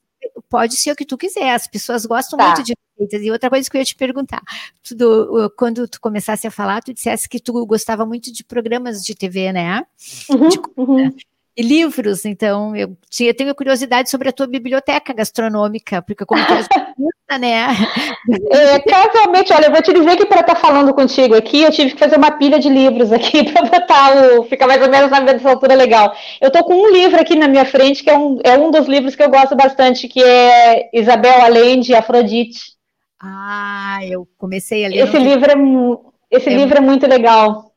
[0.49, 2.49] Pode ser o que tu quiser, as pessoas gostam tá.
[2.49, 3.23] muito de receitas.
[3.23, 4.43] E outra coisa que eu ia te perguntar,
[4.83, 9.15] tu, quando tu começasse a falar, tu dissesse que tu gostava muito de programas de
[9.15, 9.87] TV, né?
[10.29, 11.17] Uhum, de, uhum.
[11.55, 16.55] E livros, então, eu tinha, tenho curiosidade sobre a tua biblioteca gastronômica, porque como tu
[16.55, 16.67] és
[17.39, 17.67] né?
[18.51, 21.71] É, casualmente, olha, eu vou te dizer que para estar tá falando contigo aqui, eu
[21.71, 24.45] tive que fazer uma pilha de livros aqui para botar o.
[24.45, 26.15] ficar mais ou menos na mesma altura legal.
[26.41, 28.87] Eu estou com um livro aqui na minha frente, que é um, é um dos
[28.87, 32.61] livros que eu gosto bastante, que é Isabel Allende, Afrodite.
[33.21, 35.07] Ah, eu comecei a ler.
[35.07, 37.72] Esse livro é, esse é livro é muito legal.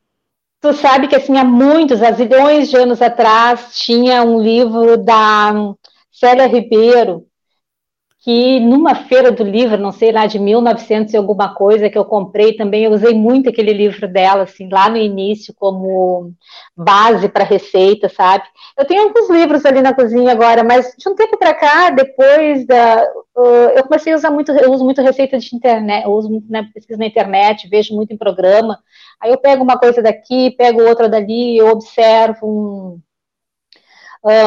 [0.62, 5.54] Tu sabe que assim, há muitos, há zilhões de anos atrás, tinha um livro da
[6.12, 7.26] Célia Ribeiro,
[8.26, 12.04] que numa feira do livro, não sei lá de 1900 e alguma coisa que eu
[12.04, 16.34] comprei também, eu usei muito aquele livro dela, assim, lá no início como
[16.76, 18.44] base para receita, sabe?
[18.76, 22.66] Eu tenho alguns livros ali na cozinha agora, mas de um tempo para cá, depois
[22.66, 23.08] da,
[23.76, 26.98] eu comecei a usar muito, eu uso muito receita de internet, eu uso né, pesquisa
[26.98, 28.80] na internet, vejo muito em programa.
[29.22, 33.00] Aí eu pego uma coisa daqui, pego outra dali, eu observo um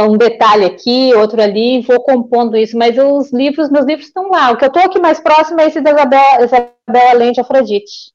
[0.09, 4.51] um detalhe aqui, outro ali, vou compondo isso, mas os livros, meus livros estão lá.
[4.51, 8.13] O que eu estou aqui mais próximo é esse da Isabel, Isabel Além de Afrodite.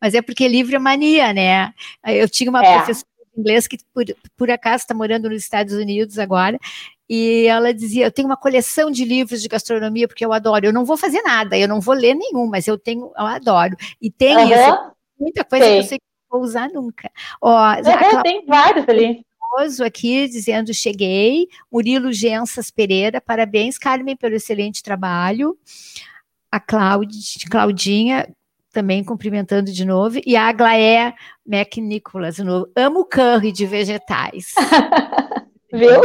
[0.00, 1.72] Mas é porque livro é mania, né?
[2.06, 2.76] Eu tinha uma é.
[2.76, 6.58] professora de inglês que, por, por acaso, está morando nos Estados Unidos agora,
[7.08, 10.64] e ela dizia: Eu tenho uma coleção de livros de gastronomia porque eu adoro.
[10.64, 13.76] Eu não vou fazer nada, eu não vou ler nenhum, mas eu tenho, eu adoro.
[14.00, 14.50] E tem uhum.
[14.50, 15.74] isso, muita coisa Sei.
[15.74, 17.10] que eu sei que não vou usar nunca.
[17.42, 19.22] Ó, uhum, tem vários ali
[19.84, 21.48] aqui dizendo cheguei.
[21.70, 25.56] Murilo Gensas Pereira, parabéns, Carmen, pelo excelente trabalho.
[26.50, 28.28] A Claudinha
[28.72, 30.18] também cumprimentando de novo.
[30.26, 31.14] E a Aglaé
[31.46, 32.68] Mac Nicolas, novo.
[32.76, 34.54] Amo curry de vegetais.
[35.72, 36.02] Viu?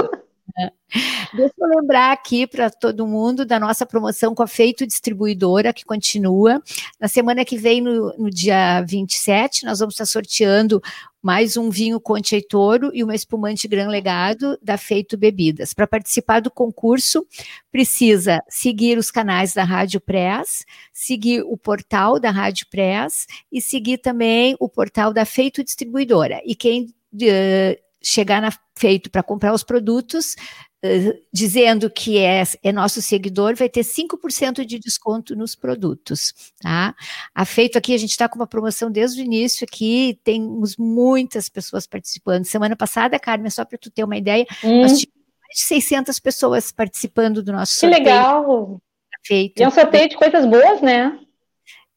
[1.33, 5.85] Deixa eu lembrar aqui para todo mundo da nossa promoção com a Feito Distribuidora, que
[5.85, 6.61] continua.
[6.99, 10.81] Na semana que vem, no, no dia 27, nós vamos estar sorteando
[11.21, 15.73] mais um vinho Conte Eitoro e uma espumante Gran Legado da Feito Bebidas.
[15.73, 17.25] Para participar do concurso,
[17.71, 23.97] precisa seguir os canais da Rádio Press, seguir o portal da Rádio Press e seguir
[23.97, 26.41] também o portal da Feito Distribuidora.
[26.45, 30.35] E quem uh, chegar na Feito para comprar os produtos,
[30.81, 36.95] Uh, dizendo que é, é, nosso seguidor, vai ter 5% de desconto nos produtos, tá?
[37.35, 41.49] A Feito aqui, a gente está com uma promoção desde o início aqui, temos muitas
[41.49, 42.45] pessoas participando.
[42.45, 44.83] Semana passada, Carmen, só para tu ter uma ideia, hum.
[44.83, 48.01] nós tivemos mais de 600 pessoas participando do nosso que sorteio.
[48.01, 48.81] Que legal!
[49.25, 49.59] Feito.
[49.59, 51.19] E é um sorteio de coisas boas, né?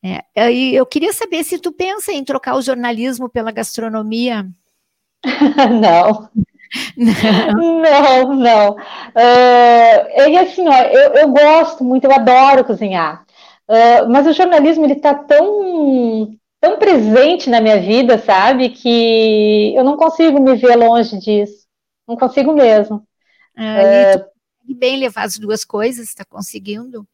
[0.05, 4.45] É, e eu queria saber se tu pensa em trocar o jornalismo pela gastronomia.
[5.80, 6.28] não.
[6.96, 8.70] Não, não.
[8.74, 13.24] Uh, e assim, ó, eu, eu gosto muito, eu adoro cozinhar.
[13.68, 19.85] Uh, mas o jornalismo ele está tão, tão presente na minha vida, sabe, que eu
[19.85, 21.66] não consigo me ver longe disso.
[22.08, 23.06] Não consigo mesmo.
[23.56, 24.32] Uh,
[24.68, 27.07] bem levar as duas coisas, está conseguindo?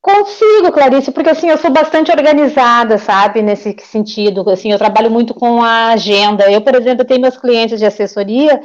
[0.00, 5.34] Consigo, Clarice, porque assim, eu sou bastante organizada, sabe, nesse sentido, assim, eu trabalho muito
[5.34, 8.60] com a agenda, eu, por exemplo, tenho meus clientes de assessoria,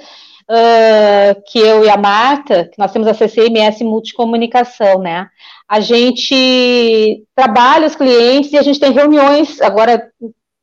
[0.50, 5.28] uh, que eu e a Marta, nós temos a CCMS Multicomunicação, né,
[5.68, 10.10] a gente trabalha os clientes e a gente tem reuniões, agora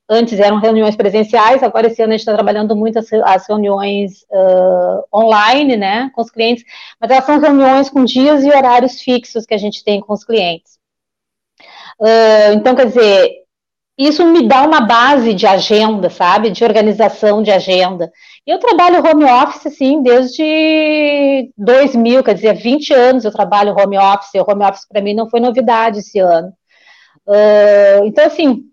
[0.09, 4.23] Antes eram reuniões presenciais, agora esse ano a gente está trabalhando muito as, as reuniões
[4.31, 6.63] uh, online, né, com os clientes,
[7.01, 10.23] mas elas são reuniões com dias e horários fixos que a gente tem com os
[10.23, 10.79] clientes.
[11.99, 13.45] Uh, então, quer dizer,
[13.97, 18.13] isso me dá uma base de agenda, sabe, de organização de agenda.
[18.47, 24.35] Eu trabalho home office, assim, desde 2000, quer dizer, 20 anos eu trabalho home office,
[24.35, 26.53] o home office para mim não foi novidade esse ano.
[27.27, 28.65] Uh, então, assim,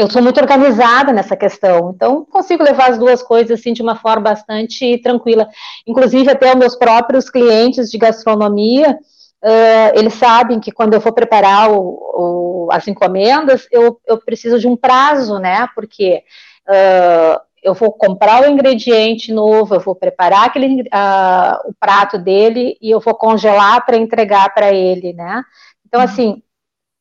[0.00, 3.94] eu sou muito organizada nessa questão, então consigo levar as duas coisas assim de uma
[3.94, 5.46] forma bastante tranquila.
[5.86, 11.12] Inclusive até os meus próprios clientes de gastronomia, uh, eles sabem que quando eu for
[11.12, 15.68] preparar o, o, as encomendas, eu, eu, preciso de um prazo, né?
[15.74, 16.22] Porque
[16.66, 22.78] uh, eu vou comprar o ingrediente novo, eu vou preparar aquele, uh, o prato dele
[22.80, 25.42] e eu vou congelar para entregar para ele, né?
[25.86, 26.42] Então assim,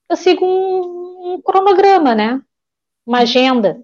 [0.10, 2.42] eu sigo um, um cronograma, né?
[3.10, 3.82] Uma agenda.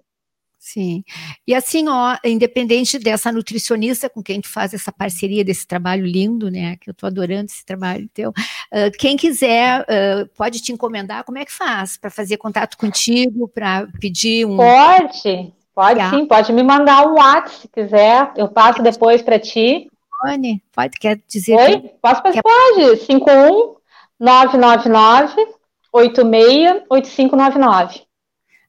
[0.58, 1.04] Sim.
[1.46, 6.50] E assim, ó, independente dessa nutricionista com quem tu faz essa parceria desse trabalho lindo,
[6.50, 6.76] né?
[6.80, 8.30] Que eu tô adorando esse trabalho teu.
[8.30, 11.24] Uh, quem quiser uh, pode te encomendar.
[11.24, 14.56] Como é que faz para fazer contato contigo, para pedir um?
[14.56, 16.10] Pode, pode yeah.
[16.16, 16.26] sim.
[16.26, 18.32] Pode me mandar um WhatsApp se quiser.
[18.36, 19.88] Eu passo depois para ti.
[20.20, 21.56] Pode, pode, quer dizer?
[21.56, 21.88] Oi, que...
[22.02, 22.22] posso?
[22.22, 22.42] Quer...
[22.42, 22.96] Pode.
[23.04, 23.76] 51
[24.18, 25.46] 999
[25.92, 28.05] 86 8599.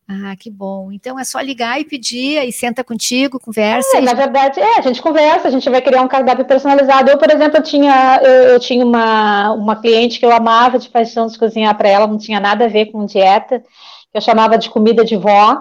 [0.10, 0.90] Ah, que bom.
[0.90, 3.98] Então é só ligar e pedir, aí senta contigo, conversa.
[3.98, 4.06] É, e...
[4.06, 7.12] Na verdade, é, a gente conversa, a gente vai criar um cardápio personalizado.
[7.12, 10.90] Eu, por exemplo, eu tinha, eu, eu tinha uma, uma cliente que eu amava de
[10.90, 14.58] paixão de cozinhar para ela, não tinha nada a ver com dieta, que eu chamava
[14.58, 15.58] de comida de vó,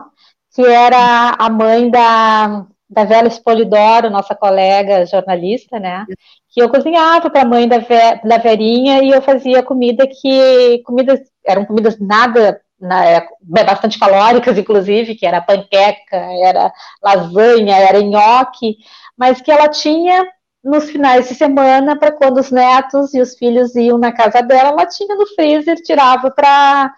[0.54, 6.06] que era a mãe da, da Vela Espolidoro, nossa colega jornalista, né?
[6.50, 10.80] Que eu cozinhava para a mãe da, Ve, da Verinha e eu fazia comida que
[10.84, 18.00] comidas eram comidas nada na, é, bastante calóricas, inclusive, que era panqueca, era lasanha, era
[18.00, 18.76] nhoque,
[19.16, 20.26] mas que ela tinha
[20.62, 24.70] nos finais de semana, para quando os netos e os filhos iam na casa dela,
[24.70, 26.92] ela tinha no freezer, tirava para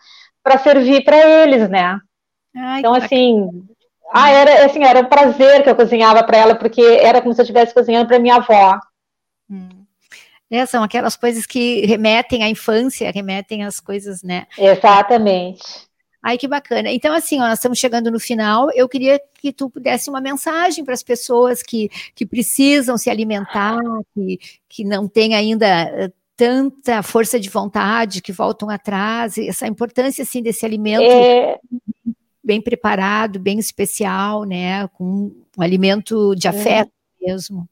[0.63, 1.99] servir para eles, né?
[2.57, 3.47] Ai, então, assim,
[4.11, 7.41] ah, era, assim, era um prazer que eu cozinhava para ela, porque era como se
[7.41, 8.79] eu estivesse cozinhando para minha avó.
[9.51, 9.78] Hum.
[10.51, 14.47] É, são aquelas coisas que remetem à infância, remetem às coisas, né?
[14.57, 15.89] Exatamente.
[16.23, 16.91] Ai, que bacana.
[16.91, 18.71] Então, assim, ó, nós estamos chegando no final.
[18.75, 23.79] Eu queria que tu pudesse uma mensagem para as pessoas que, que precisam se alimentar,
[24.15, 30.23] que, que não têm ainda eh, tanta força de vontade, que voltam atrás, essa importância,
[30.23, 31.59] assim, desse alimento é...
[32.43, 34.89] bem preparado, bem especial, né?
[34.89, 36.51] Com um alimento de é.
[36.51, 36.91] afeto
[37.23, 37.27] é.
[37.27, 37.69] mesmo.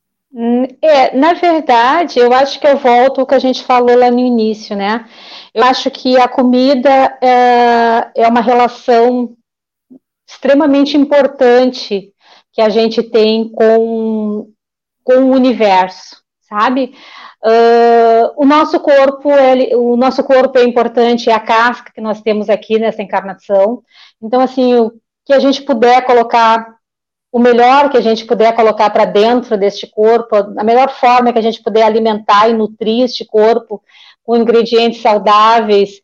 [0.83, 4.19] É, na verdade, eu acho que eu volto ao que a gente falou lá no
[4.19, 5.09] início, né?
[5.55, 6.91] Eu acho que a comida
[7.23, 9.35] é, é uma relação
[10.29, 12.13] extremamente importante
[12.53, 14.53] que a gente tem com,
[15.03, 16.95] com o universo, sabe?
[17.43, 22.21] Uh, o nosso corpo, ele, o nosso corpo é importante, é a casca que nós
[22.21, 23.83] temos aqui nessa encarnação.
[24.21, 24.93] Então, assim, o
[25.25, 26.76] que a gente puder colocar
[27.37, 31.39] o melhor que a gente puder colocar para dentro deste corpo, a melhor forma que
[31.39, 33.83] a gente puder alimentar e nutrir este corpo
[34.25, 36.01] com ingredientes saudáveis,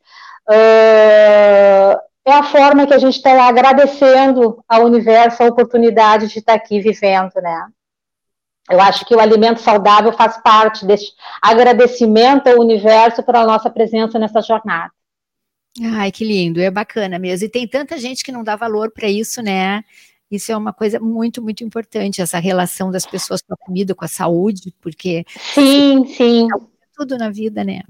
[0.47, 6.53] uh, é a forma que a gente está agradecendo ao universo a oportunidade de estar
[6.53, 7.67] tá aqui vivendo, né?
[8.71, 14.19] Eu acho que o alimento saudável faz parte deste agradecimento ao universo pela nossa presença
[14.19, 14.93] nessa jornada.
[15.95, 17.47] Ai, que lindo, é bacana mesmo.
[17.47, 19.83] E tem tanta gente que não dá valor para isso, né?
[20.33, 24.05] Isso é uma coisa muito, muito importante, essa relação das pessoas com a comida, com
[24.05, 25.27] a saúde, porque.
[25.55, 26.49] Sim, sim.
[26.51, 27.83] É tudo na vida, né?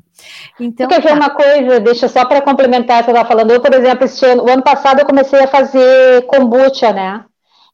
[0.59, 0.89] Então.
[0.89, 1.15] Quer ver tá.
[1.15, 1.79] uma coisa?
[1.79, 3.53] Deixa só para complementar o que eu estava falando.
[3.53, 7.25] Eu, por exemplo, este ano, o ano passado eu comecei a fazer kombucha, né?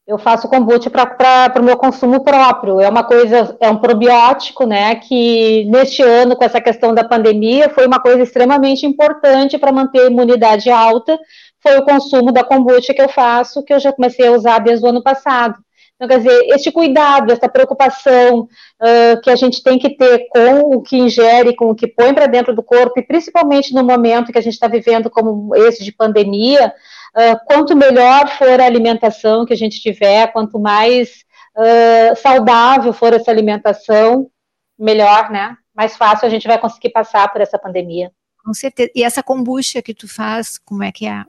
[0.07, 2.81] Eu faço kombucha para o meu consumo próprio.
[2.81, 4.95] É uma coisa, é um probiótico, né?
[4.97, 10.01] Que neste ano, com essa questão da pandemia, foi uma coisa extremamente importante para manter
[10.01, 11.19] a imunidade alta
[11.63, 14.85] foi o consumo da kombucha que eu faço, que eu já comecei a usar desde
[14.85, 15.57] o ano passado.
[15.97, 20.77] Então, quer dizer, este cuidado, essa preocupação uh, que a gente tem que ter com
[20.77, 24.31] o que ingere, com o que põe para dentro do corpo, e principalmente no momento
[24.31, 26.73] que a gente está vivendo como esse de pandemia,
[27.17, 31.25] uh, quanto melhor for a alimentação que a gente tiver, quanto mais
[31.57, 34.31] uh, saudável for essa alimentação,
[34.79, 35.57] melhor, né?
[35.79, 38.11] mais fácil a gente vai conseguir passar por essa pandemia.
[38.45, 38.91] Com certeza.
[38.97, 41.25] E essa kombucha que tu faz, como é que é?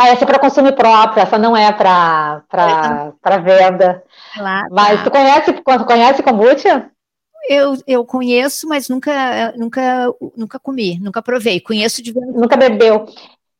[0.00, 2.44] Ah, essa é para consumo próprio, essa não é para
[3.42, 4.04] venda.
[4.36, 5.04] Lá, Mas tá.
[5.04, 5.52] tu conhece,
[5.84, 6.88] conhece kombucha?
[7.48, 11.60] Eu, eu conheço, mas nunca, nunca, nunca comi, nunca provei.
[11.60, 12.38] Conheço de verdade.
[12.38, 13.06] Nunca bebeu.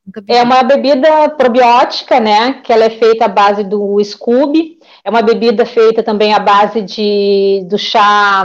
[0.06, 2.54] Nunca É uma bebida probiótica, né?
[2.62, 4.78] Que ela é feita à base do Scooby.
[5.02, 8.44] É uma bebida feita também à base de, do chá,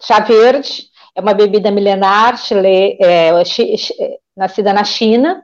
[0.00, 0.86] chá verde.
[1.14, 3.30] É uma bebida milenar, chile, é,
[4.34, 5.42] nascida na China.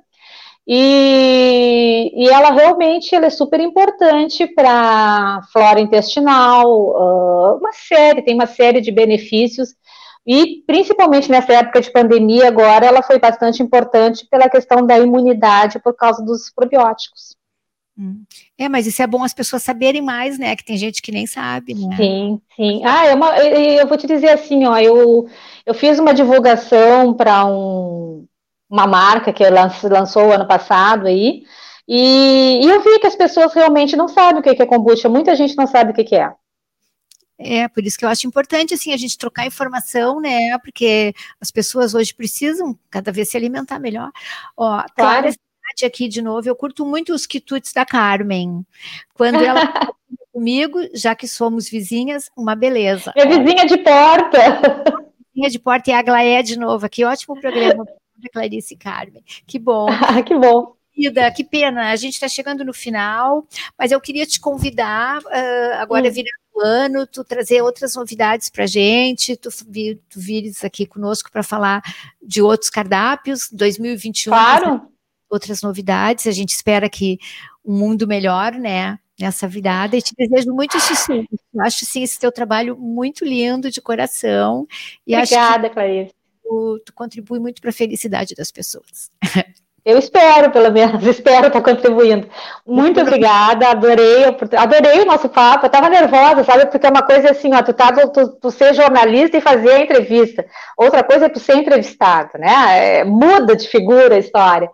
[0.71, 8.47] E, e ela realmente ela é super importante para flora intestinal, uma série, tem uma
[8.47, 9.75] série de benefícios,
[10.27, 15.79] e principalmente nessa época de pandemia agora, ela foi bastante importante pela questão da imunidade
[15.79, 17.35] por causa dos probióticos.
[17.99, 18.25] Hum.
[18.59, 20.55] É, mas isso é bom as pessoas saberem mais, né?
[20.55, 21.97] Que tem gente que nem sabe, né?
[21.97, 22.83] Sim, sim.
[22.85, 25.27] Ah, é uma, eu vou te dizer assim, ó, eu,
[25.65, 28.27] eu fiz uma divulgação para um,
[28.69, 31.45] uma marca que lançou ano passado aí,
[31.89, 35.35] e, e, eu vi que as pessoas realmente não sabem o que é kombucha, muita
[35.35, 36.31] gente não sabe o que é.
[37.39, 41.51] É, por isso que eu acho importante, assim, a gente trocar informação, né, porque as
[41.51, 44.11] pessoas hoje precisam cada vez se alimentar melhor.
[44.55, 45.31] Ó, claro.
[45.83, 48.67] aqui de novo, eu curto muito os quitutes da Carmen.
[49.15, 49.61] Quando ela
[50.31, 53.15] comigo, já que somos vizinhas, uma beleza.
[53.17, 54.85] Minha vizinha de porta.
[55.33, 57.85] Vizinha de porta e a Glaé de novo aqui, ótimo programa
[58.19, 59.23] da Clarice Carmen.
[59.47, 59.87] Que bom.
[60.27, 60.79] que bom.
[60.99, 63.47] Querida, que pena, a gente está chegando no final,
[63.79, 66.11] mas eu queria te convidar, uh, agora hum.
[66.11, 71.31] virando o ano, tu trazer outras novidades para a gente, tu, tu vires aqui conosco
[71.31, 71.81] para falar
[72.21, 74.33] de outros cardápios, 2021.
[74.33, 74.89] Claro.
[75.31, 77.19] Outras novidades, a gente espera que
[77.65, 78.99] um mundo melhor, né?
[79.21, 81.27] Nessa virada, e te desejo muito sucesso.
[81.53, 84.67] Eu acho sim esse teu trabalho muito lindo de coração.
[85.07, 86.18] E Obrigada, Clarice
[86.49, 89.11] tu, tu contribui muito para a felicidade das pessoas.
[89.85, 92.29] Eu espero, pelo menos, espero estar contribuindo.
[92.67, 94.25] Muito obrigada, adorei,
[94.57, 95.65] adorei o nosso papo.
[95.65, 96.67] Eu estava nervosa, sabe?
[96.67, 99.81] Porque é uma coisa assim, ó, tu, tá, tu, tu ser jornalista e fazer a
[99.81, 100.45] entrevista.
[100.77, 102.99] Outra coisa é tu ser entrevistado, né?
[102.99, 104.69] É, muda de figura a história.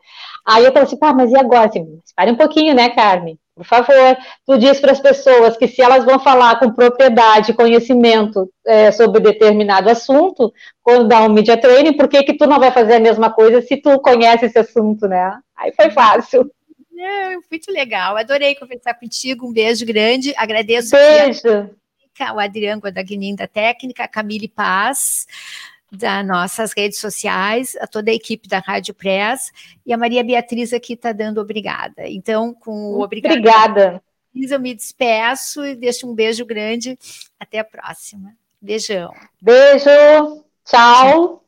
[0.45, 1.69] Aí eu falei assim, pá, mas e agora?
[1.69, 3.39] Assim, espere um pouquinho, né, Carmen?
[3.55, 7.55] Por favor, tu diz para as pessoas que se elas vão falar com propriedade e
[7.55, 12.59] conhecimento é, sobre determinado assunto, quando dá um media training, por que, que tu não
[12.59, 15.39] vai fazer a mesma coisa se tu conhece esse assunto, né?
[15.57, 16.51] Aí foi fácil.
[16.99, 21.71] É, muito legal, adorei conversar contigo, um beijo grande, agradeço beijo.
[22.35, 25.27] o Adriano Guadagnin da técnica, a Camille Paz,
[25.97, 29.51] das nossas redes sociais, a toda a equipe da Rádio Press
[29.85, 32.09] e a Maria Beatriz aqui está dando obrigada.
[32.09, 33.35] Então, com o obrigada.
[33.35, 34.03] Obrigada.
[34.35, 36.99] Eu me despeço e deixo um beijo grande.
[37.39, 38.35] Até a próxima.
[38.61, 39.13] Beijão.
[39.41, 40.45] Beijo.
[40.65, 41.41] Tchau.